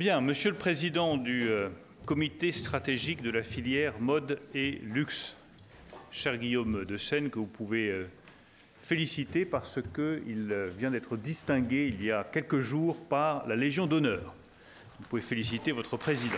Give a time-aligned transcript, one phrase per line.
[0.00, 1.68] Bien, Monsieur le Président du euh,
[2.06, 5.36] Comité stratégique de la filière mode et luxe,
[6.10, 8.08] cher Guillaume de Seine, que vous pouvez euh,
[8.80, 13.86] féliciter parce qu'il euh, vient d'être distingué il y a quelques jours par la Légion
[13.86, 14.34] d'honneur.
[15.00, 16.32] Vous pouvez féliciter votre Président.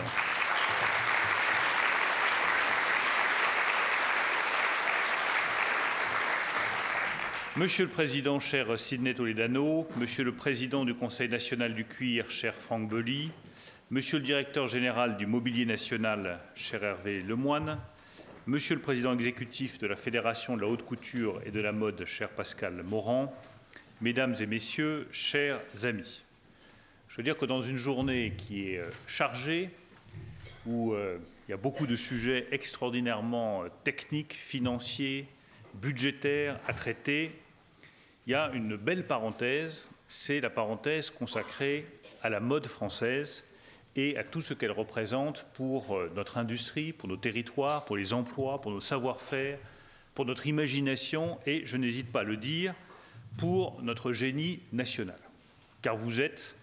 [7.55, 12.55] Monsieur le Président, cher Sidney Toledano, Monsieur le Président du Conseil national du cuir, cher
[12.55, 13.31] Franck Belly,
[13.93, 17.77] Monsieur le Directeur général du Mobilier national, cher Hervé Lemoine,
[18.47, 22.03] Monsieur le Président exécutif de la Fédération de la haute couture et de la mode,
[22.05, 23.31] cher Pascal Morand,
[24.01, 26.23] Mesdames et Messieurs, chers amis,
[27.07, 29.69] je veux dire que dans une journée qui est euh, chargée,
[30.65, 35.27] où euh, il y a beaucoup de sujets extraordinairement euh, techniques, financiers,
[35.75, 37.31] budgétaires à traiter,
[38.25, 41.85] il y a une belle parenthèse, c'est la parenthèse consacrée
[42.23, 43.47] à la mode française
[43.95, 48.13] et à tout ce qu'elle représente pour euh, notre industrie, pour nos territoires, pour les
[48.13, 49.59] emplois, pour nos savoir-faire,
[50.15, 52.73] pour notre imagination et, je n'hésite pas à le dire,
[53.37, 55.17] pour notre génie national.
[55.81, 56.55] Car vous êtes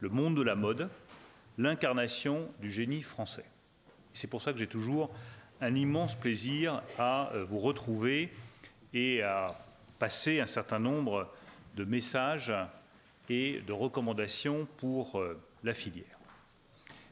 [0.00, 0.88] le monde de la mode,
[1.58, 3.44] l'incarnation du génie français.
[4.12, 5.10] C'est pour ça que j'ai toujours
[5.60, 8.30] un immense plaisir à euh, vous retrouver
[8.92, 9.58] et à
[9.98, 11.30] passer un certain nombre
[11.76, 12.52] de messages
[13.28, 16.04] et de recommandations pour euh, la filière.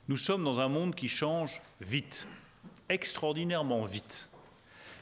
[0.09, 2.27] Nous sommes dans un monde qui change vite,
[2.89, 4.29] extraordinairement vite.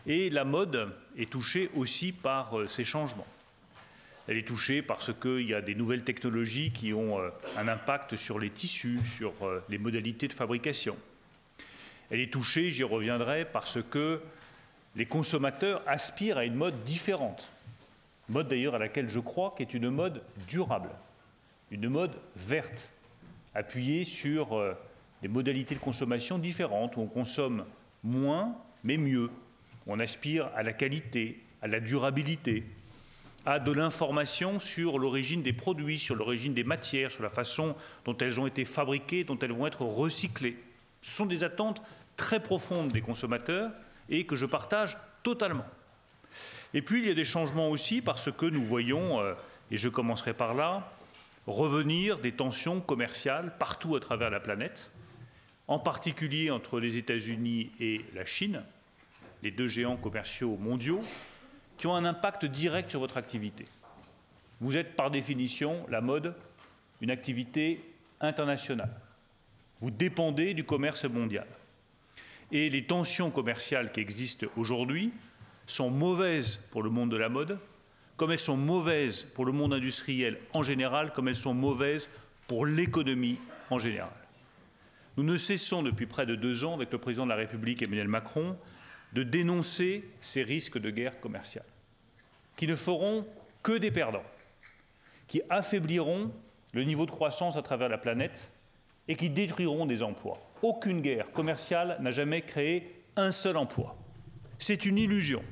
[0.06, 3.26] Et la mode est touchée aussi par euh, ces changements.
[4.28, 8.16] Elle est touchée parce qu'il y a des nouvelles technologies qui ont euh, un impact
[8.16, 9.32] sur les tissus, sur
[9.68, 10.96] les modalités de fabrication.
[12.10, 14.20] Elle est touchée, j'y reviendrai, parce que
[14.96, 17.50] les consommateurs aspirent à une mode différente
[18.32, 20.90] mode d'ailleurs à laquelle je crois, qui est une mode durable,
[21.70, 22.90] une mode verte,
[23.54, 24.74] appuyée sur euh,
[25.22, 27.64] des modalités de consommation différentes, où on consomme
[28.02, 29.30] moins mais mieux,
[29.86, 32.64] on aspire à la qualité, à la durabilité,
[33.46, 38.16] à de l'information sur l'origine des produits, sur l'origine des matières, sur la façon dont
[38.18, 40.56] elles ont été fabriquées, dont elles vont être recyclées.
[41.00, 41.82] Ce sont des attentes
[42.16, 43.72] très profondes des consommateurs
[44.08, 45.66] et que je partage totalement.
[46.74, 49.34] Et puis il y a des changements aussi parce que nous voyons, euh,
[49.70, 50.90] et je commencerai par là,
[51.46, 54.90] revenir des tensions commerciales partout à travers la planète,
[55.72, 58.62] en particulier entre les États-Unis et la Chine,
[59.42, 61.00] les deux géants commerciaux mondiaux,
[61.78, 63.64] qui ont un impact direct sur votre activité.
[64.60, 66.34] Vous êtes par définition, la mode,
[67.00, 67.82] une activité
[68.20, 68.94] internationale.
[69.78, 71.46] Vous dépendez du commerce mondial.
[72.52, 75.10] Et les tensions commerciales qui existent aujourd'hui
[75.66, 77.58] sont mauvaises pour le monde de la mode,
[78.18, 82.10] comme elles sont mauvaises pour le monde industriel en général, comme elles sont mauvaises
[82.46, 83.38] pour l'économie
[83.70, 84.12] en général.
[85.16, 88.08] Nous ne cessons depuis près de deux ans, avec le président de la République Emmanuel
[88.08, 88.56] Macron,
[89.12, 91.66] de dénoncer ces risques de guerre commerciale,
[92.56, 93.26] qui ne feront
[93.62, 94.24] que des perdants,
[95.28, 96.32] qui affaibliront
[96.72, 98.50] le niveau de croissance à travers la planète
[99.08, 100.38] et qui détruiront des emplois.
[100.62, 103.96] Aucune guerre commerciale n'a jamais créé un seul emploi.
[104.58, 105.42] C'est une illusion.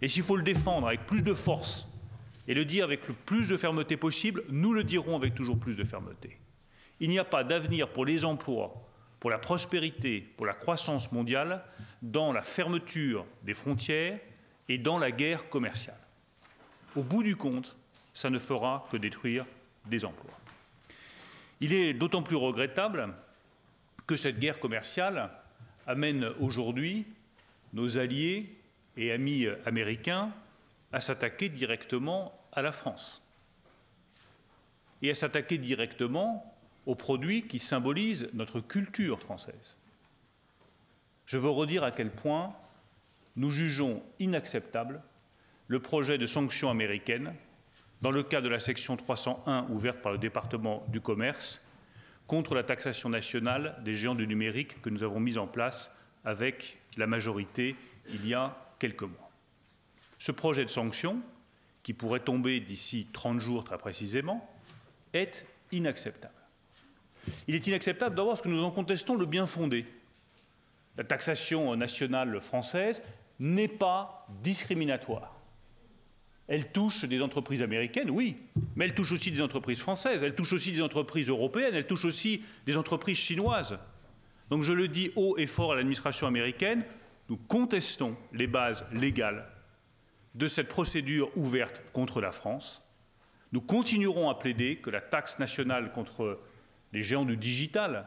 [0.00, 1.88] Et s'il faut le défendre avec plus de force
[2.46, 5.76] et le dire avec le plus de fermeté possible, nous le dirons avec toujours plus
[5.76, 6.38] de fermeté.
[7.00, 8.83] Il n'y a pas d'avenir pour les emplois,
[9.24, 11.64] pour la prospérité, pour la croissance mondiale
[12.02, 14.20] dans la fermeture des frontières
[14.68, 15.96] et dans la guerre commerciale.
[16.94, 17.74] Au bout du compte,
[18.12, 19.46] ça ne fera que détruire
[19.86, 20.38] des emplois.
[21.62, 23.14] Il est d'autant plus regrettable
[24.06, 25.30] que cette guerre commerciale
[25.86, 27.06] amène aujourd'hui
[27.72, 28.54] nos alliés
[28.98, 30.32] et amis américains
[30.92, 33.22] à s'attaquer directement à la France
[35.00, 36.53] et à s'attaquer directement
[36.86, 39.76] aux produits qui symbolisent notre culture française.
[41.26, 42.54] Je veux redire à quel point
[43.36, 45.02] nous jugeons inacceptable
[45.68, 47.34] le projet de sanctions américaines
[48.02, 51.62] dans le cas de la section 301 ouverte par le département du commerce
[52.26, 55.94] contre la taxation nationale des géants du numérique que nous avons mise en place
[56.24, 57.76] avec la majorité
[58.08, 59.30] il y a quelques mois.
[60.18, 61.20] Ce projet de sanction,
[61.82, 64.48] qui pourrait tomber d'ici 30 jours très précisément,
[65.12, 66.34] est inacceptable.
[67.46, 69.86] Il est inacceptable d'abord parce que nous en contestons le bien fondé.
[70.96, 73.02] La taxation nationale française
[73.38, 75.34] n'est pas discriminatoire.
[76.46, 78.36] Elle touche des entreprises américaines, oui,
[78.76, 82.04] mais elle touche aussi des entreprises françaises, elle touche aussi des entreprises européennes, elle touche
[82.04, 83.78] aussi des entreprises chinoises.
[84.50, 86.84] Donc je le dis haut et fort à l'administration américaine,
[87.30, 89.48] nous contestons les bases légales
[90.34, 92.82] de cette procédure ouverte contre la France.
[93.52, 96.40] Nous continuerons à plaider que la taxe nationale contre
[96.94, 98.06] les géants du digital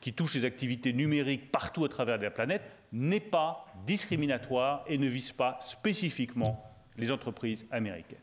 [0.00, 5.06] qui touche les activités numériques partout à travers la planète n'est pas discriminatoire et ne
[5.06, 6.64] vise pas spécifiquement
[6.96, 8.18] les entreprises américaines.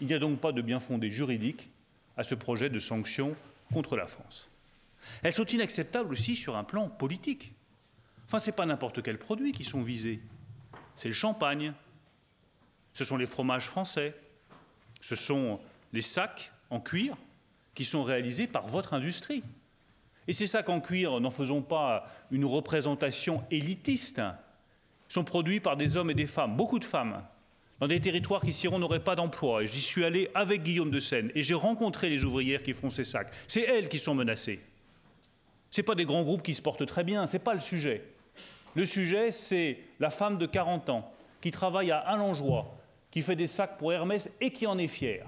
[0.00, 1.68] Il n'y a donc pas de bien fondé juridique
[2.16, 3.36] à ce projet de sanctions
[3.72, 4.50] contre la France.
[5.22, 7.52] Elles sont inacceptables aussi sur un plan politique.
[8.26, 10.20] Enfin, ce n'est pas n'importe quel produit qui sont visés.
[10.94, 11.74] C'est le champagne,
[12.94, 14.14] ce sont les fromages français,
[15.00, 15.60] ce sont
[15.92, 17.16] les sacs en cuir
[17.74, 19.42] qui sont réalisés par votre industrie.
[20.26, 24.22] Et ces sacs en cuir, n'en faisons pas une représentation élitiste,
[25.08, 27.22] sont produits par des hommes et des femmes, beaucoup de femmes,
[27.80, 29.62] dans des territoires qui, sinon, n'auraient pas d'emploi.
[29.62, 32.90] Et j'y suis allé avec Guillaume de Seine et j'ai rencontré les ouvrières qui font
[32.90, 33.32] ces sacs.
[33.48, 34.60] C'est elles qui sont menacées.
[35.70, 38.04] Ce pas des grands groupes qui se portent très bien, ce n'est pas le sujet.
[38.74, 42.76] Le sujet, c'est la femme de 40 ans qui travaille à Allenjoie,
[43.10, 45.26] qui fait des sacs pour Hermès et qui en est fière,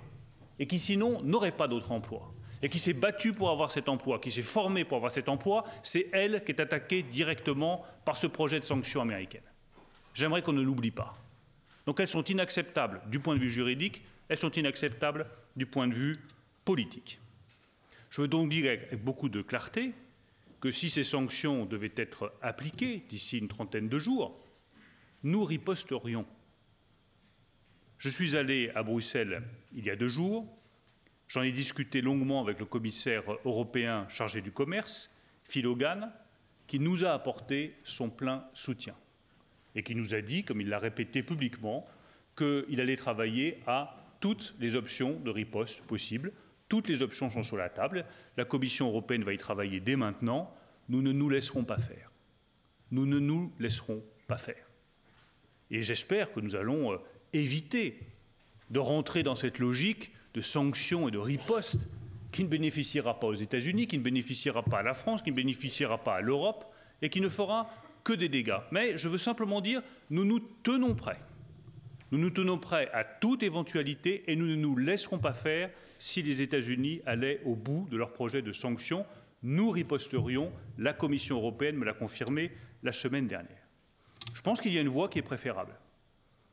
[0.59, 2.33] et qui sinon n'aurait pas d'autre emploi,
[2.63, 5.65] et qui s'est battue pour avoir cet emploi, qui s'est formée pour avoir cet emploi,
[5.83, 9.43] c'est elle qui est attaquée directement par ce projet de sanctions américaines.
[10.15, 11.15] J'aimerais qu'on ne l'oublie pas.
[11.87, 15.95] Donc elles sont inacceptables du point de vue juridique, elles sont inacceptables du point de
[15.95, 16.19] vue
[16.65, 17.21] politique.
[18.11, 19.93] Je veux donc dire avec beaucoup de clarté
[20.61, 24.41] que si ces sanctions devaient être appliquées d'ici une trentaine de jours,
[25.23, 26.27] nous riposterions.
[27.99, 29.43] Je suis allé à Bruxelles
[29.75, 30.47] il y a deux jours,
[31.29, 35.11] j'en ai discuté longuement avec le commissaire européen chargé du commerce,
[35.45, 36.13] Phil Hogan,
[36.67, 38.95] qui nous a apporté son plein soutien
[39.75, 41.87] et qui nous a dit, comme il l'a répété publiquement,
[42.37, 46.33] qu'il allait travailler à toutes les options de riposte possibles.
[46.69, 48.05] Toutes les options sont sur la table.
[48.37, 50.53] La Commission européenne va y travailler dès maintenant.
[50.89, 52.11] Nous ne nous laisserons pas faire.
[52.91, 54.67] Nous ne nous laisserons pas faire.
[55.71, 56.99] Et j'espère que nous allons euh,
[57.33, 58.01] éviter
[58.71, 61.89] de rentrer dans cette logique de sanctions et de riposte
[62.31, 65.37] qui ne bénéficiera pas aux États-Unis, qui ne bénéficiera pas à la France, qui ne
[65.37, 66.67] bénéficiera pas à l'Europe
[67.01, 67.71] et qui ne fera
[68.05, 68.59] que des dégâts.
[68.71, 71.19] Mais je veux simplement dire, nous nous tenons prêts.
[72.13, 76.23] Nous nous tenons prêts à toute éventualité et nous ne nous laisserons pas faire si
[76.23, 79.07] les États-Unis allaient au bout de leur projet de sanctions.
[79.43, 80.53] Nous riposterions.
[80.77, 82.53] La Commission européenne me l'a confirmé
[82.83, 83.67] la semaine dernière.
[84.35, 85.73] Je pense qu'il y a une voie qui est préférable.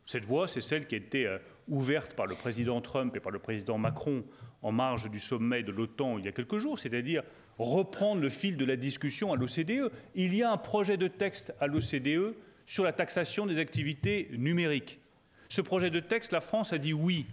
[0.06, 1.38] Cette voie, c'est celle qui a été euh,
[1.68, 4.24] ouverte par le président Trump et par le président Macron
[4.62, 7.24] en marge du sommet de l'OTAN il y a quelques jours, c'est-à-dire
[7.58, 9.92] reprendre le fil de la discussion à l'OCDE.
[10.16, 15.00] Il y a un projet de texte à l'OCDE sur la taxation des activités numériques.
[15.50, 17.28] Ce projet de texte, la France a dit oui.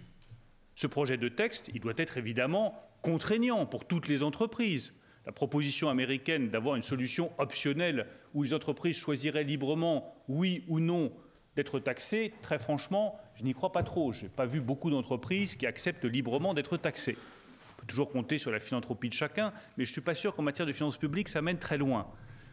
[0.75, 4.93] Ce projet de texte, il doit être évidemment contraignant pour toutes les entreprises.
[5.25, 11.11] La proposition américaine d'avoir une solution optionnelle où les entreprises choisiraient librement, oui ou non,
[11.55, 14.13] d'être taxées, très franchement, je n'y crois pas trop.
[14.13, 17.17] Je n'ai pas vu beaucoup d'entreprises qui acceptent librement d'être taxées.
[17.17, 20.35] On peut toujours compter sur la philanthropie de chacun, mais je ne suis pas sûr
[20.35, 22.07] qu'en matière de finances publiques, ça mène très loin.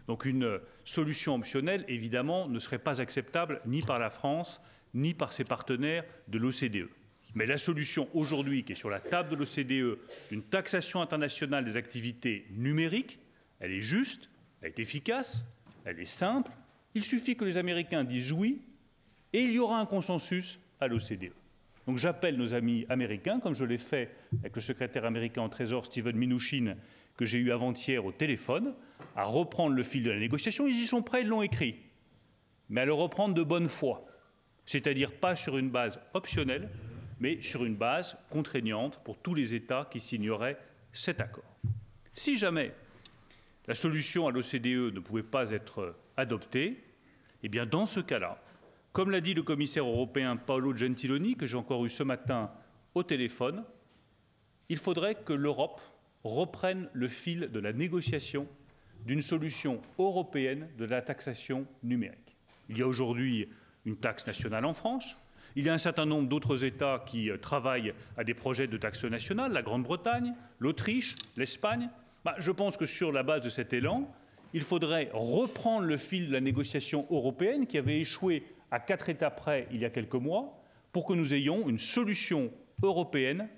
[0.06, 4.62] Donc une solution optionnelle, évidemment, ne serait pas acceptable ni par la France,
[4.94, 6.88] ni par ses partenaires de l'OCDE.
[7.34, 9.98] Mais la solution aujourd'hui qui est sur la table de l'OCDE,
[10.30, 13.18] d'une taxation internationale des activités numériques,
[13.60, 14.30] elle est juste,
[14.62, 15.44] elle est efficace,
[15.84, 16.50] elle est simple.
[16.94, 18.62] Il suffit que les Américains disent oui,
[19.34, 21.32] et il y aura un consensus à l'OCDE.
[21.86, 25.86] Donc j'appelle nos amis américains, comme je l'ai fait avec le secrétaire américain en Trésor
[25.86, 26.76] Steven Mnuchin,
[27.16, 28.74] que j'ai eu avant-hier au téléphone,
[29.16, 30.66] à reprendre le fil de la négociation.
[30.66, 31.76] Ils y sont prêts, ils l'ont écrit,
[32.68, 34.04] mais à le reprendre de bonne foi,
[34.66, 36.68] c'est-à-dire pas sur une base optionnelle,
[37.20, 40.58] mais sur une base contraignante pour tous les États qui signeraient
[40.92, 41.58] cet accord.
[42.12, 42.74] Si jamais
[43.66, 46.84] la solution à l'OCDE ne pouvait pas être adoptée,
[47.42, 48.42] eh bien dans ce cas-là,
[48.92, 52.50] comme l'a dit le commissaire européen Paolo Gentiloni, que j'ai encore eu ce matin
[52.94, 53.64] au téléphone,
[54.68, 55.80] il faudrait que l'Europe
[56.24, 58.46] reprenne le fil de la négociation
[59.06, 62.36] d'une solution européenne de la taxation numérique.
[62.68, 63.48] Il y a aujourd'hui
[63.86, 65.16] une taxe nationale en France.
[65.56, 68.76] Il y a un certain nombre d'autres États qui euh, travaillent à des projets de
[68.76, 71.88] taxe nationale, la Grande-Bretagne, l'Autriche, l'Espagne.
[72.24, 74.12] Bah, je pense que sur la base de cet élan,
[74.52, 79.30] il faudrait reprendre le fil de la négociation européenne qui avait échoué à quatre états
[79.30, 83.48] près il y a quelques mois pour que nous ayons une solution européenne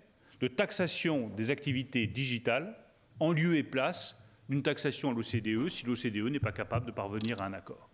[0.41, 2.77] de taxation des activités digitales
[3.19, 7.41] en lieu et place d'une taxation à l'OCDE si l'OCDE n'est pas capable de parvenir
[7.41, 7.91] à un accord.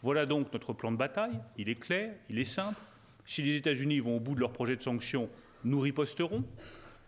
[0.00, 1.38] Voilà donc notre plan de bataille.
[1.58, 2.80] Il est clair, il est simple.
[3.24, 5.28] Si les États-Unis vont au bout de leur projet de sanctions,
[5.64, 6.44] nous riposterons.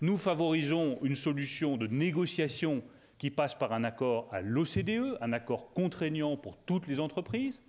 [0.00, 2.82] Nous favorisons une solution de négociation
[3.18, 7.62] qui passe par un accord à l'OCDE, un accord contraignant pour toutes les entreprises.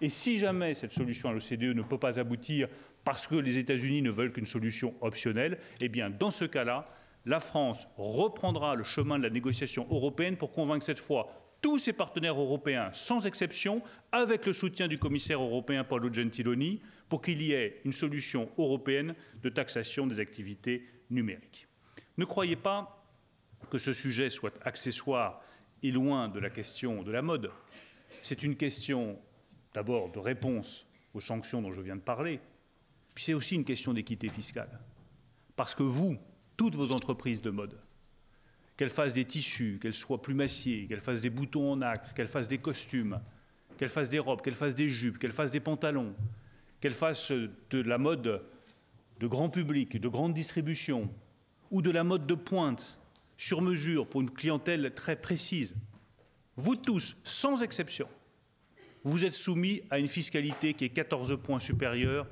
[0.00, 2.68] Et si jamais cette solution à l'OCDE ne peut pas aboutir
[3.04, 6.88] parce que les États-Unis ne veulent qu'une solution optionnelle, eh bien, dans ce cas-là,
[7.24, 11.92] la France reprendra le chemin de la négociation européenne pour convaincre cette fois tous ses
[11.92, 17.52] partenaires européens, sans exception, avec le soutien du commissaire européen Paolo Gentiloni, pour qu'il y
[17.52, 21.66] ait une solution européenne de taxation des activités numériques.
[22.18, 23.04] Ne croyez pas
[23.70, 25.40] que ce sujet soit accessoire
[25.82, 27.50] et loin de la question de la mode.
[28.20, 29.18] C'est une question
[29.76, 32.40] d'abord de réponse aux sanctions dont je viens de parler,
[33.14, 34.80] puis c'est aussi une question d'équité fiscale.
[35.54, 36.16] Parce que vous,
[36.56, 37.78] toutes vos entreprises de mode,
[38.78, 42.48] qu'elles fassent des tissus, qu'elles soient plumassiers, qu'elles fassent des boutons en acre, qu'elles fassent
[42.48, 43.20] des costumes,
[43.76, 46.14] qu'elles fassent des robes, qu'elles fassent des jupes, qu'elles fassent des pantalons,
[46.80, 48.42] qu'elles fassent de la mode
[49.20, 51.10] de grand public, de grande distribution,
[51.70, 52.98] ou de la mode de pointe,
[53.36, 55.76] sur mesure, pour une clientèle très précise,
[56.56, 58.08] vous tous, sans exception,
[59.06, 62.26] vous êtes soumis à une fiscalité qui est 14 points supérieure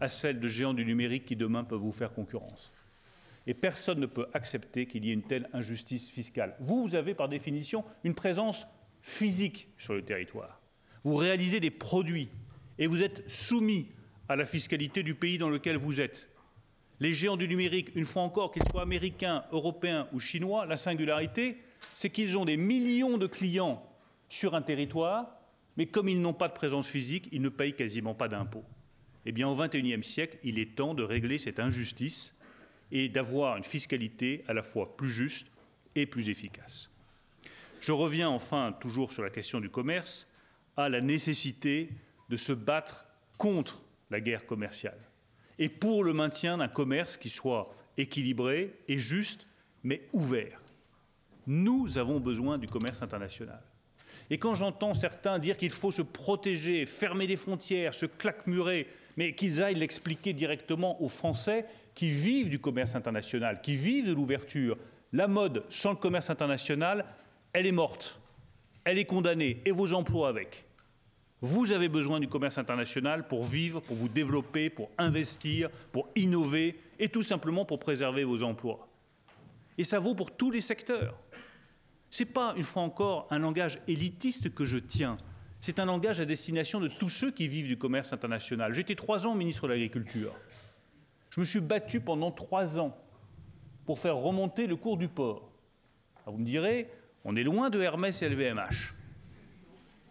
[0.00, 2.72] à celle de géants du numérique qui demain peuvent vous faire concurrence.
[3.46, 6.56] Et personne ne peut accepter qu'il y ait une telle injustice fiscale.
[6.60, 8.66] Vous, vous avez par définition une présence
[9.02, 10.62] physique sur le territoire.
[11.02, 12.30] Vous réalisez des produits
[12.78, 13.88] et vous êtes soumis
[14.26, 16.30] à la fiscalité du pays dans lequel vous êtes.
[17.00, 21.58] Les géants du numérique, une fois encore, qu'ils soient américains, européens ou chinois, la singularité,
[21.92, 23.86] c'est qu'ils ont des millions de clients
[24.30, 25.43] sur un territoire,
[25.76, 28.64] mais comme ils n'ont pas de présence physique, ils ne payent quasiment pas d'impôts.
[29.26, 32.38] Eh bien, au XXIe siècle, il est temps de régler cette injustice
[32.92, 35.48] et d'avoir une fiscalité à la fois plus juste
[35.96, 36.90] et plus efficace.
[37.80, 40.30] Je reviens enfin, toujours sur la question du commerce,
[40.76, 41.90] à la nécessité
[42.28, 43.06] de se battre
[43.38, 44.98] contre la guerre commerciale
[45.58, 49.46] et pour le maintien d'un commerce qui soit équilibré et juste,
[49.82, 50.60] mais ouvert.
[51.46, 53.62] Nous avons besoin du commerce international.
[54.30, 59.34] Et quand j'entends certains dire qu'il faut se protéger, fermer les frontières, se claquemurer, mais
[59.34, 64.76] qu'ils aillent l'expliquer directement aux Français qui vivent du commerce international, qui vivent de l'ouverture,
[65.12, 67.04] la mode sans le commerce international,
[67.52, 68.20] elle est morte,
[68.84, 70.64] elle est condamnée, et vos emplois avec.
[71.40, 76.80] Vous avez besoin du commerce international pour vivre, pour vous développer, pour investir, pour innover,
[76.98, 78.88] et tout simplement pour préserver vos emplois.
[79.76, 81.16] Et ça vaut pour tous les secteurs.
[82.20, 85.16] N'est pas, une fois encore, un langage élitiste que je tiens.
[85.60, 88.72] C'est un langage à destination de tous ceux qui vivent du commerce international.
[88.74, 90.34] J'étais trois ans ministre de l'Agriculture.
[91.30, 92.96] Je me suis battu pendant trois ans
[93.86, 95.50] pour faire remonter le cours du port.
[96.26, 96.88] vous me direz,
[97.24, 98.94] on est loin de Hermès et LVMH.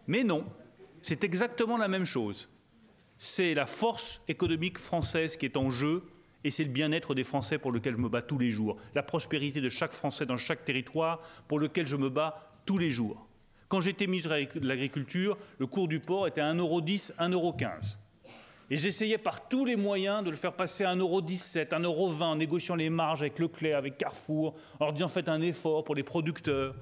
[0.06, 0.44] Mais non,
[1.02, 2.48] c'est exactement la même chose.
[3.16, 6.02] C'est la force économique française qui est en jeu
[6.44, 9.02] et c'est le bien-être des Français pour lequel je me bats tous les jours, la
[9.02, 13.26] prospérité de chaque Français dans chaque territoire pour lequel je me bats tous les jours.
[13.68, 17.96] Quand j'étais ministre de l'Agriculture, le cours du porc était à 1,10€, 1,15€.
[18.70, 22.76] Et j'essayais par tous les moyens de le faire passer à 1,17€, 1,20€, en négociant
[22.76, 26.74] les marges avec Leclerc, avec Carrefour, en leur disant faites un effort pour les producteurs.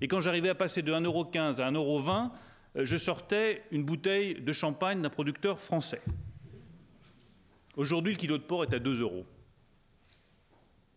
[0.00, 2.30] Et quand j'arrivais à passer de 1,15€ à 1,20€,
[2.76, 6.00] euh, je sortais une bouteille de champagne d'un producteur français.
[7.80, 9.24] Aujourd'hui, le kilo de porc est à 2 euros.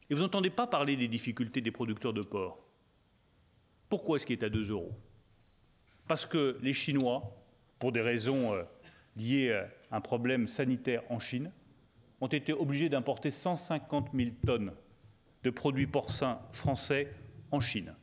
[0.09, 2.59] Et vous n'entendez pas parler des difficultés des producteurs de porc.
[3.87, 4.91] Pourquoi est-ce qu'il est à 2 euros?
[6.09, 7.23] Parce que les Chinois,
[7.79, 8.63] pour des raisons euh,
[9.15, 9.53] liées
[9.91, 11.53] à un problème sanitaire en Chine,
[12.19, 14.73] ont été obligés d'importer 150 000 tonnes
[15.43, 17.13] de produits porcins français
[17.51, 17.95] en Chine.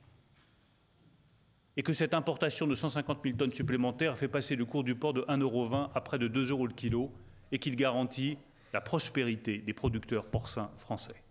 [1.76, 4.94] Et que cette importation de 150 000 tonnes supplémentaires a fait passer le cours du
[4.94, 7.12] porc de 1,20 euros à près de 2 euros le kilo
[7.52, 8.38] et qu'il garantit
[8.72, 11.22] la prospérité des producteurs porcins français.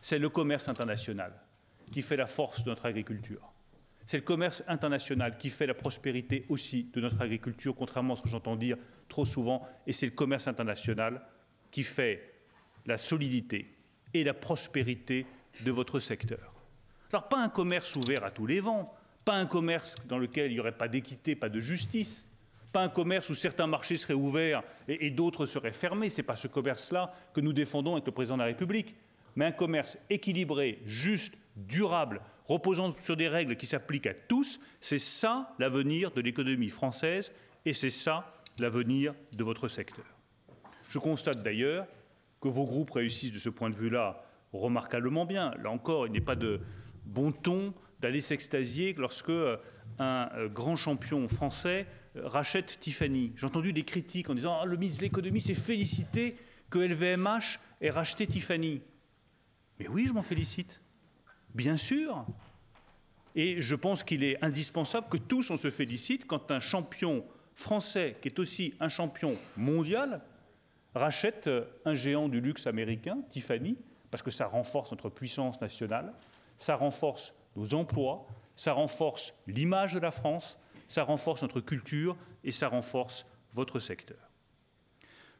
[0.00, 1.32] C'est le commerce international
[1.90, 3.52] qui fait la force de notre agriculture.
[4.06, 8.22] C'est le commerce international qui fait la prospérité aussi de notre agriculture, contrairement à ce
[8.22, 8.76] que j'entends dire
[9.08, 11.22] trop souvent, et c'est le commerce international
[11.70, 12.32] qui fait
[12.86, 13.76] la solidité
[14.12, 15.26] et la prospérité
[15.64, 16.52] de votre secteur.
[17.12, 18.92] Alors pas un commerce ouvert à tous les vents,
[19.24, 22.31] pas un commerce dans lequel il n'y aurait pas d'équité, pas de justice,
[22.72, 26.08] pas un commerce où certains marchés seraient ouverts et, d'autres seraient fermés.
[26.08, 28.94] Ce n'est pas ce commerce-là que nous défendons avec le président de la République,
[29.36, 34.60] mais un commerce équilibré, juste, durable, reposant sur des règles qui s'appliquent à tous.
[34.80, 37.32] C'est ça l'avenir de l'économie française
[37.64, 40.04] et c'est ça l'avenir de votre secteur.
[40.88, 41.86] Je constate d'ailleurs
[42.40, 45.54] que vos groupes réussissent de ce point de vue-là remarquablement bien.
[45.62, 46.60] Là encore, il n'est pas de
[47.04, 49.56] bon ton d'aller s'extasier lorsque euh,
[49.98, 51.86] un euh, grand champion français
[52.16, 53.32] rachète Tiffany.
[53.36, 56.36] J'ai entendu des critiques en disant ah, le ministre de l'économie s'est félicité
[56.70, 58.82] que LVMH ait racheté Tiffany.
[59.78, 60.80] Mais oui, je m'en félicite.
[61.54, 62.24] Bien sûr.
[63.34, 68.16] Et je pense qu'il est indispensable que tous on se félicite quand un champion français,
[68.20, 70.22] qui est aussi un champion mondial,
[70.94, 71.48] rachète
[71.84, 73.76] un géant du luxe américain, Tiffany,
[74.10, 76.12] parce que ça renforce notre puissance nationale,
[76.56, 80.58] ça renforce nos emplois, ça renforce l'image de la France,
[80.92, 84.18] ça renforce notre culture et ça renforce votre secteur.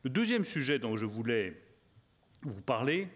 [0.02, 1.60] Le deuxième sujet dont je voulais
[2.40, 3.08] vous parler,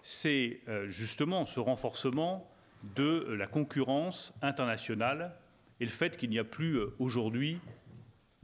[0.00, 2.48] c'est euh, justement ce renforcement
[2.94, 5.36] de la concurrence internationale
[5.80, 7.60] et le fait qu'il n'y a plus euh, aujourd'hui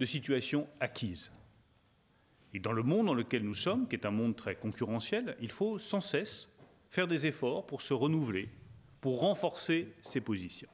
[0.01, 1.31] de situation acquise.
[2.55, 5.53] Et dans le monde dans lequel nous sommes, qui est un monde très concurrentiel, il
[5.53, 6.51] faut sans cesse
[6.91, 8.49] faire des efforts pour se renouveler,
[9.01, 10.69] pour renforcer ses positions.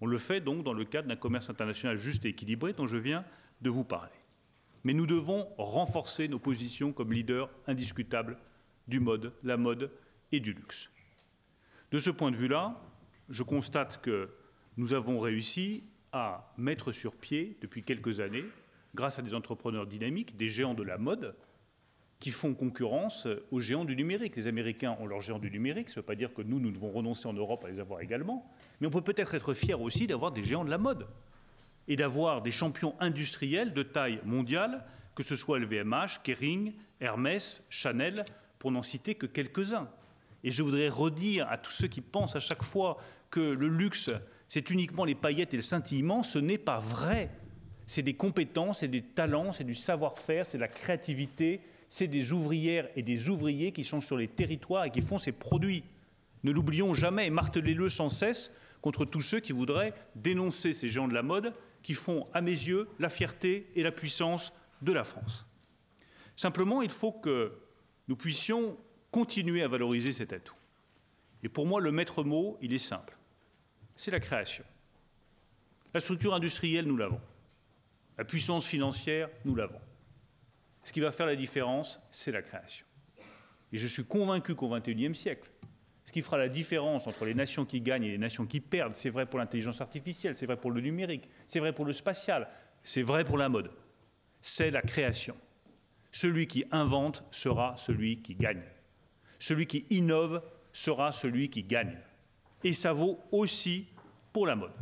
[0.00, 2.96] On le fait donc dans le cadre d'un commerce international juste et équilibré dont je
[2.96, 3.24] viens
[3.60, 4.12] de vous parler.
[4.84, 8.38] Mais nous devons renforcer nos positions comme leader indiscutable
[8.86, 9.90] du mode, la mode
[10.32, 10.90] et du luxe.
[11.90, 12.80] De ce point de vue-là,
[13.28, 14.30] je constate que
[14.76, 18.44] nous avons réussi à mettre sur pied depuis quelques années,
[18.94, 21.34] grâce à des entrepreneurs dynamiques, des géants de la mode,
[22.20, 24.36] qui font concurrence aux géants du numérique.
[24.36, 26.70] Les Américains ont leurs géants du numérique, ça ne veut pas dire que nous, nous
[26.70, 30.06] devons renoncer en Europe à les avoir également, mais on peut peut-être être fier aussi
[30.06, 31.06] d'avoir des géants de la mode
[31.86, 34.84] et d'avoir des champions industriels de taille mondiale,
[35.14, 38.24] que ce soit LVMH, Kering, Hermès, Chanel,
[38.58, 39.88] pour n'en citer que quelques-uns.
[40.44, 42.98] Et je voudrais redire à tous ceux qui pensent à chaque fois
[43.30, 44.10] que le luxe,
[44.48, 47.30] c'est uniquement les paillettes et le scintillement, ce n'est pas vrai.
[47.86, 52.32] C'est des compétences, c'est des talents, c'est du savoir-faire, c'est de la créativité, c'est des
[52.32, 55.84] ouvrières et des ouvriers qui sont sur les territoires et qui font ces produits.
[56.44, 61.08] Ne l'oublions jamais et martelez-le sans cesse contre tous ceux qui voudraient dénoncer ces gens
[61.08, 64.52] de la mode qui font, à mes yeux, la fierté et la puissance
[64.82, 65.46] de la France.
[66.36, 67.52] Simplement, il faut que
[68.08, 68.76] nous puissions
[69.10, 70.54] continuer à valoriser cet atout.
[71.42, 73.16] Et pour moi, le maître mot, il est simple.
[73.96, 74.64] C'est la création.
[75.94, 77.20] La structure industrielle, nous l'avons.
[78.18, 79.80] La puissance financière, nous l'avons.
[80.88, 82.86] Ce qui va faire la différence, c'est la création.
[83.72, 85.50] Et je suis convaincu qu'au XXIe siècle,
[86.06, 88.96] ce qui fera la différence entre les nations qui gagnent et les nations qui perdent,
[88.96, 92.48] c'est vrai pour l'intelligence artificielle, c'est vrai pour le numérique, c'est vrai pour le spatial,
[92.82, 93.70] c'est vrai pour la mode.
[94.40, 95.36] C'est la création.
[96.10, 98.62] Celui qui invente sera celui qui gagne.
[99.38, 101.98] Celui qui innove sera celui qui gagne.
[102.64, 103.88] Et ça vaut aussi
[104.32, 104.72] pour la mode.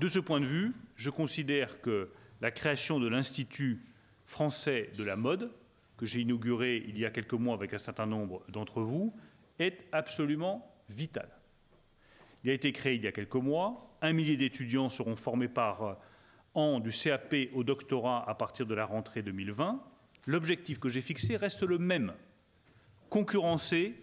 [0.00, 2.10] De ce point de vue, je considère que
[2.42, 3.80] la création de l'Institut
[4.24, 5.52] français de la mode,
[5.96, 9.14] que j'ai inauguré il y a quelques mois avec un certain nombre d'entre vous,
[9.58, 11.28] est absolument vital.
[12.42, 13.96] Il a été créé il y a quelques mois.
[14.02, 15.94] Un millier d'étudiants seront formés par euh,
[16.54, 19.82] an du CAP au doctorat à partir de la rentrée 2020.
[20.26, 22.12] L'objectif que j'ai fixé reste le même
[23.10, 23.94] concurrencer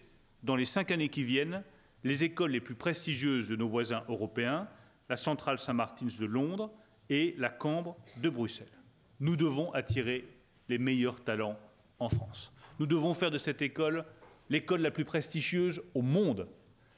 [0.44, 1.64] dans les cinq années qui viennent
[2.04, 4.68] les écoles les plus prestigieuses de nos voisins européens,
[5.10, 6.72] la Centrale Saint-Martins de Londres
[7.10, 8.81] et la Cambre de Bruxelles.
[9.22, 10.26] Nous devons attirer
[10.68, 11.58] les meilleurs talents
[12.00, 12.52] en France.
[12.80, 14.04] Nous devons faire de cette école
[14.50, 16.48] l'école la plus prestigieuse au monde.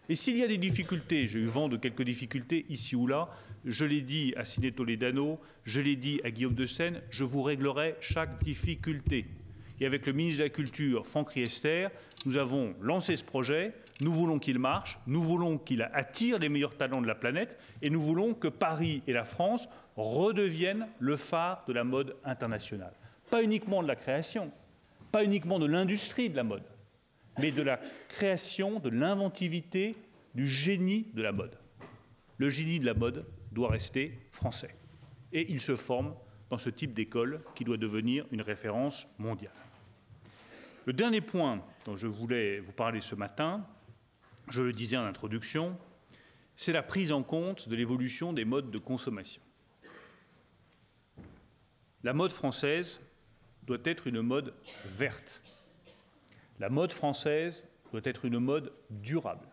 [0.07, 3.29] Et s'il y a des difficultés, j'ai eu vent de quelques difficultés ici ou là,
[3.65, 7.43] je l'ai dit à Siné Toledano, je l'ai dit à Guillaume de Seine, je vous
[7.43, 9.25] réglerai chaque difficulté.
[9.81, 11.89] Et avec le ministre de la Culture, Franck Riester,
[12.25, 16.77] nous avons lancé ce projet, nous voulons qu'il marche, nous voulons qu'il attire les meilleurs
[16.77, 21.63] talents de la planète, et nous voulons que Paris et la France redeviennent le phare
[21.67, 22.93] de la mode internationale.
[23.29, 24.51] Pas uniquement de la création,
[25.12, 26.63] pas uniquement de l'industrie de la mode,
[27.39, 27.79] mais de la
[28.10, 29.95] création, de l'inventivité,
[30.36, 31.58] du génie de la mode.
[32.38, 34.75] Le génie de la mode doit rester français.
[35.32, 36.15] Et il se forme
[36.49, 39.53] dans ce type d'école qui doit devenir une référence mondiale.
[40.86, 43.65] Le dernier point dont je voulais vous parler ce matin,
[44.49, 45.77] je le disais en introduction,
[46.56, 49.41] c'est la prise en compte de l'évolution des modes de consommation.
[52.03, 53.01] La mode française
[53.65, 54.53] doit être une mode
[54.85, 55.41] verte.
[56.59, 59.47] La mode française doit être une mode durable.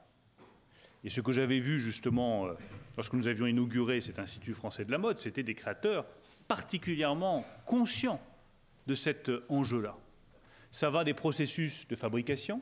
[1.04, 2.54] Et ce que j'avais vu justement euh,
[2.96, 6.06] lorsque nous avions inauguré cet Institut français de la mode, c'était des créateurs
[6.48, 8.20] particulièrement conscients
[8.86, 9.96] de cet enjeu-là.
[10.72, 12.60] Ça va des processus de fabrication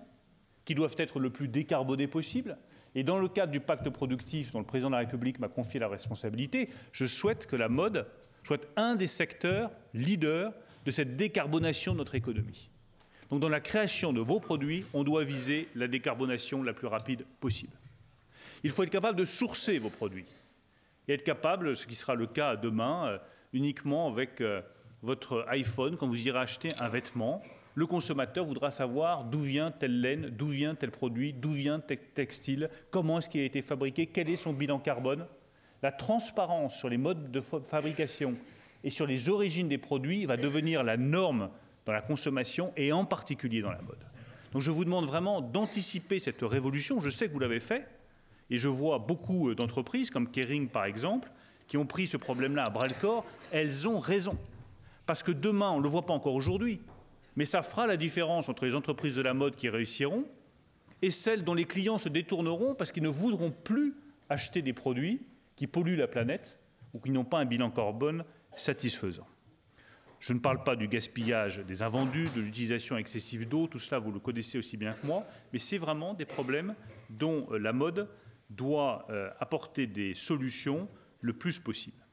[0.66, 2.58] qui doivent être le plus décarbonés possible.
[2.94, 5.80] Et dans le cadre du pacte productif dont le président de la République m'a confié
[5.80, 8.06] la responsabilité, je souhaite que la mode
[8.48, 10.54] soit un des secteurs leaders
[10.86, 12.70] de cette décarbonation de notre économie.
[13.28, 17.26] Donc dans la création de vos produits, on doit viser la décarbonation la plus rapide
[17.40, 17.76] possible.
[18.64, 20.24] Il faut être capable de sourcer vos produits
[21.06, 23.18] et être capable, ce qui sera le cas demain, euh,
[23.52, 24.62] uniquement avec euh,
[25.02, 27.42] votre iPhone, quand vous irez acheter un vêtement,
[27.74, 31.98] le consommateur voudra savoir d'où vient telle laine, d'où vient tel produit, d'où vient tel
[32.14, 35.26] textile, comment est-ce qu'il a été fabriqué, quel est son bilan carbone.
[35.82, 38.34] La transparence sur les modes de fabrication
[38.82, 41.50] et sur les origines des produits va devenir la norme
[41.86, 44.04] dans la consommation et en particulier dans la mode.
[44.52, 47.00] Donc je vous demande vraiment d'anticiper cette révolution.
[47.00, 47.86] Je sais que vous l'avez fait.
[48.50, 51.30] Et je vois beaucoup d'entreprises, comme Kering par exemple,
[51.66, 53.24] qui ont pris ce problème-là à bras-le-corps.
[53.52, 54.38] Elles ont raison.
[55.06, 56.80] Parce que demain, on ne le voit pas encore aujourd'hui,
[57.36, 60.24] mais ça fera la différence entre les entreprises de la mode qui réussiront
[61.02, 63.94] et celles dont les clients se détourneront parce qu'ils ne voudront plus
[64.28, 65.22] acheter des produits
[65.58, 66.56] qui polluent la planète
[66.94, 69.26] ou qui n'ont pas un bilan carbone satisfaisant.
[70.20, 74.12] Je ne parle pas du gaspillage des invendus, de l'utilisation excessive d'eau, tout cela vous
[74.12, 76.76] le connaissez aussi bien que moi, mais c'est vraiment des problèmes
[77.10, 78.08] dont euh, la mode
[78.50, 80.88] doit euh, apporter des solutions
[81.22, 82.06] le plus possible.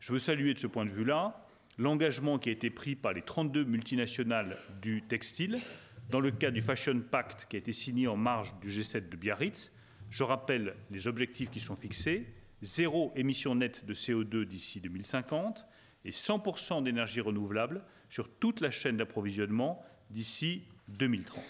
[0.00, 3.22] Je veux saluer de ce point de vue-là l'engagement qui a été pris par les
[3.22, 5.60] 32 multinationales du textile
[6.08, 9.16] dans le cadre du Fashion Pact qui a été signé en marge du G7 de
[9.16, 9.72] Biarritz.
[10.08, 12.26] Je rappelle les objectifs qui sont fixés
[12.62, 15.66] zéro émission nette de CO2 d'ici 2050
[16.04, 21.42] et 100% d'énergie renouvelable sur toute la chaîne d'approvisionnement d'ici 2030.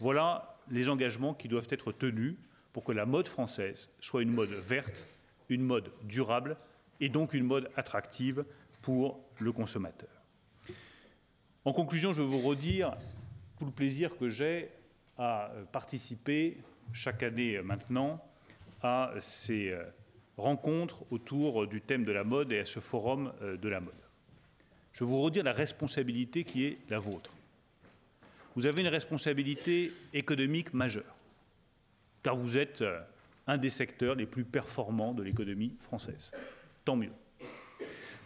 [0.00, 2.34] Voilà les engagements qui doivent être tenus
[2.72, 5.06] pour que la mode française soit une mode verte,
[5.48, 6.56] une mode durable
[7.00, 8.44] et donc une mode attractive
[8.82, 10.10] pour le consommateur.
[11.64, 12.96] En conclusion, je veux vous redire
[13.58, 14.70] tout le plaisir que j'ai
[15.18, 16.58] à participer
[16.92, 18.24] chaque année maintenant
[18.82, 19.76] à ces
[20.40, 23.80] euh, rencontre autour du thème de la mode et à ce forum euh, de la
[23.80, 23.94] mode.
[24.92, 27.30] Je vous redire la responsabilité qui est la vôtre.
[28.56, 31.14] Vous avez une responsabilité économique majeure,
[32.22, 33.00] car vous êtes euh,
[33.46, 36.32] un des secteurs les plus performants de l'économie française.
[36.84, 37.12] Tant mieux.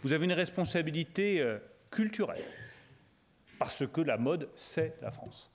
[0.01, 1.59] Vous avez une responsabilité euh,
[1.91, 2.43] culturelle,
[3.59, 5.51] parce que la mode, c'est la France.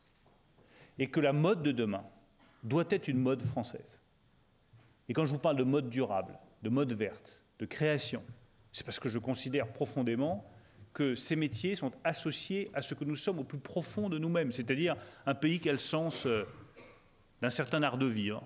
[0.98, 2.04] Et que la mode de demain
[2.62, 4.00] doit être une mode française.
[5.08, 8.22] Et quand je vous parle de mode durable, de mode verte, de création,
[8.72, 10.48] c'est parce que je considère profondément
[10.92, 14.52] que ces métiers sont associés à ce que nous sommes au plus profond de nous-mêmes,
[14.52, 14.96] c'est-à-dire
[15.26, 16.44] un pays qui a le sens euh,
[17.42, 18.42] d'un certain art de vivre,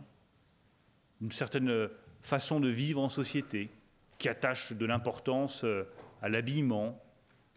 [1.20, 1.88] d'une certaine euh,
[2.20, 3.70] façon de vivre en société,
[4.18, 5.84] qui attache de l'importance euh,
[6.22, 7.02] à l'habillement,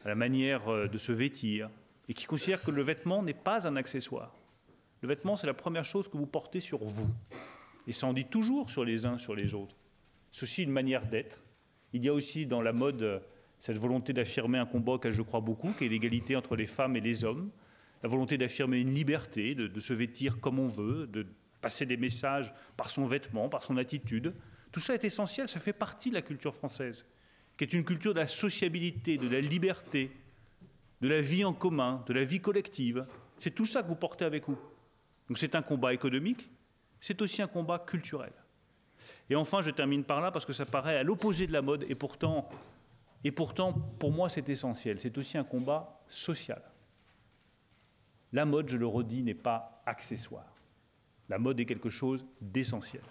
[0.04, 1.70] à la manière de se vêtir,
[2.08, 4.34] et qui considère que le vêtement n'est pas un accessoire.
[5.02, 7.10] Le vêtement, c'est la première chose que vous portez sur vous.
[7.88, 9.77] Et ça en dit toujours sur les uns, sur les autres.
[10.32, 11.42] C'est aussi une manière d'être.
[11.94, 13.20] Il y a aussi dans la mode euh,
[13.60, 16.96] cette volonté d'affirmer un combat auquel je crois beaucoup, qui est l'égalité entre les femmes
[16.96, 17.50] et les hommes,
[18.04, 21.26] la volonté d'affirmer une liberté, de, se vêtir comme on veut, de
[21.62, 24.34] passer des messages par son vêtement, par son attitude.
[24.72, 27.06] Tout ça est essentiel, ça fait partie de la culture française,
[27.58, 30.12] qui est une culture de la sociabilité, de la liberté,
[31.02, 33.08] de la vie en commun, de la vie collective.
[33.40, 34.60] C'est tout ça que vous portez avec vous.
[35.28, 36.50] Donc c'est un combat économique,
[37.00, 38.32] c'est aussi un combat culturel.
[39.30, 41.86] Et enfin, je termine par là parce que ça paraît à l'opposé de la mode
[41.90, 42.50] et pourtant,
[43.24, 45.00] et pourtant pour moi, c'est essentiel.
[45.00, 46.62] C'est aussi un combat social.
[48.34, 50.54] La mode, je le redis, n'est pas accessoire.
[51.30, 53.04] La mode est quelque chose d'essentiel.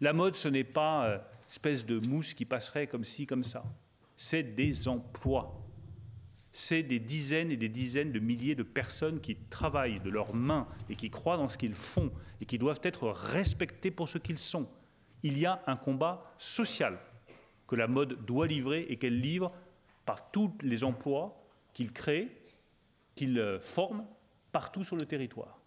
[0.00, 3.64] La mode, ce n'est pas euh, espèce de mousse qui passerait comme ci, comme ça.
[4.16, 5.66] C'est des emplois.
[6.52, 10.66] C'est des dizaines et des dizaines de milliers de personnes qui travaillent de leurs mains
[10.88, 12.10] et qui croient dans ce qu'ils font
[12.40, 14.68] et qui doivent être respectés pour ce qu'ils sont
[15.22, 16.98] il y a un combat social
[17.66, 19.52] que la mode doit livrer et qu'elle livre
[20.04, 21.40] par tous les emplois
[21.72, 22.28] qu'il crée,
[23.14, 24.04] qu'il euh, forme
[24.50, 25.60] partout sur le territoire.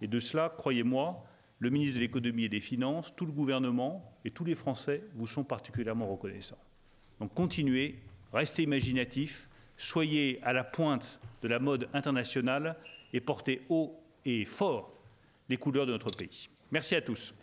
[0.00, 1.24] Et de cela, croyez-moi,
[1.58, 5.26] le ministre de l'économie et des finances, tout le gouvernement et tous les Français vous
[5.26, 6.58] sont particulièrement reconnaissants.
[7.20, 8.00] Donc continuez,
[8.32, 12.76] restez imaginatifs, soyez à la pointe de la mode internationale
[13.12, 14.92] et portez haut et fort
[15.48, 16.48] les couleurs de notre pays.
[16.70, 17.34] Merci à tous.